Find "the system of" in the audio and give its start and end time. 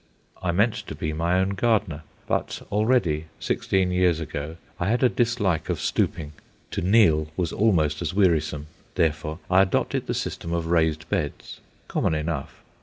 10.07-10.65